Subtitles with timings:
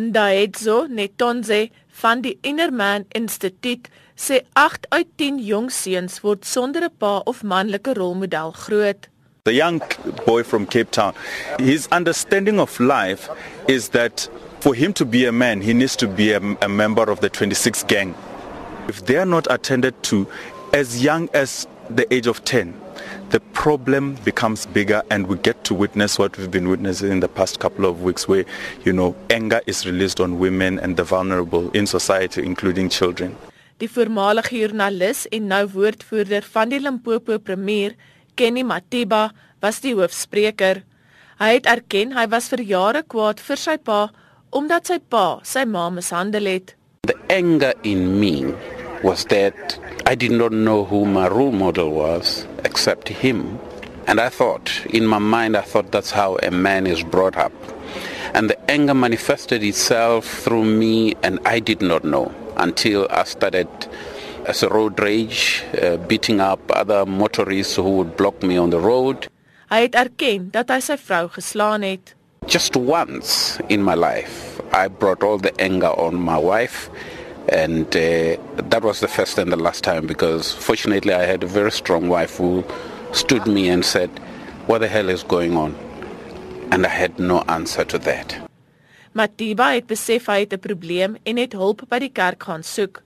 [0.00, 1.68] Ndaedzo Netonze
[2.00, 7.42] van die Innerman Instituut sê 8 uit 10 jong seuns word sonder 'n pa of
[7.42, 9.08] manlike rolmodel groot.
[9.44, 9.82] The young
[10.26, 11.12] boy from Cape Town,
[11.58, 13.28] his understanding of life
[13.68, 14.28] is that
[14.60, 17.28] for him to be a man, he needs to be a, a member of the
[17.28, 18.14] 26 gang.
[18.88, 20.26] If they are not attended to
[20.72, 22.74] as young as the age of 10,
[23.30, 27.28] the problem becomes bigger and we get to witness what we've been witnessing in the
[27.28, 28.44] past couple of weeks where
[28.84, 33.36] you know anger is released on women and the vulnerable in society including children.
[33.80, 37.94] Die voormalige joernalis en nou woordvoerder van die Limpopo premier
[38.34, 39.30] Kenny Matiba
[39.62, 40.82] was die hoofspreker.
[41.40, 44.10] Hy het erken hy was vir jare kwaad vir sy pa
[44.50, 46.74] omdat sy pa sy ma mishandel het.
[47.08, 48.52] The anger in me
[49.02, 49.78] was that
[50.10, 53.60] I did not know who my role model was except him.
[54.08, 57.52] And I thought, in my mind, I thought that's how a man is brought up.
[58.34, 63.68] And the anger manifested itself through me, and I did not know until I started
[64.46, 68.80] as a road rage, uh, beating up other motorists who would block me on the
[68.80, 69.28] road.
[69.70, 72.16] Hy het erken dat hy sy vrou geslaan het.
[72.50, 76.90] Just once in my life, I brought all the anger on my wife
[77.48, 78.36] and uh,
[78.68, 82.08] that was the first and the last time because fortunately I had a very strong
[82.08, 82.64] wife who
[83.12, 84.10] stood me and said,
[84.66, 85.74] "What the hell is going on?"
[86.70, 88.36] And I had no answer to that.
[89.12, 93.02] Matiba het besef hy het 'n probleem en het hulp by die kerk gaan soek.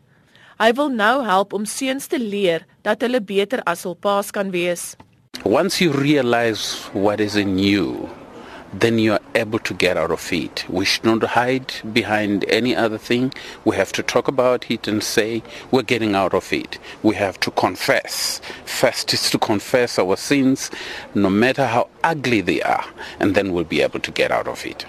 [0.58, 4.50] Hy wil nou help om seuns te leer dat hulle beter as hul paas kan
[4.50, 4.96] wees.
[5.42, 8.08] Once you realize what is in you,
[8.80, 10.64] then you are able to get out of it.
[10.68, 13.32] We should not hide behind any other thing.
[13.64, 16.78] We have to talk about it and say we're getting out of it.
[17.02, 18.40] We have to confess.
[18.64, 20.70] First is to confess our sins,
[21.14, 22.84] no matter how ugly they are,
[23.20, 24.84] and then we'll be able to get out of it.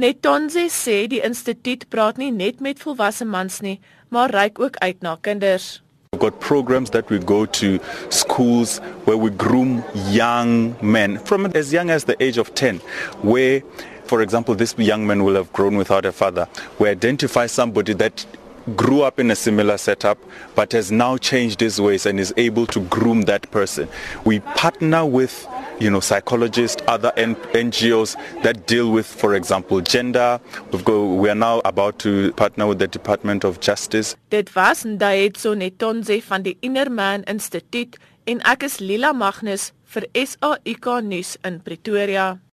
[0.00, 5.02] Netonze sê die instituut praat nie net met volwasse mans nie, maar reik ook uit
[5.04, 5.82] na kinders.
[6.20, 11.88] Got programs that we go to schools where we groom young men from as young
[11.88, 12.78] as the age of 10,
[13.22, 13.62] where,
[14.04, 16.46] for example, this young man will have grown without a father.
[16.78, 18.26] We identify somebody that
[18.76, 20.18] grew up in a similar setup
[20.54, 23.88] but has now changed his ways and is able to groom that person.
[24.24, 25.46] We partner with
[25.80, 30.38] you know, psychologists, other N- NGOs that deal with, for example, gender.
[30.70, 34.14] We've got, we are now about to partner with the Department of Justice.
[34.28, 37.96] Dit was Ndaitso Netonze van die Innerman Instituut
[38.28, 42.40] en ek is Lila Magnus vir SAIK nuus in Pretoria.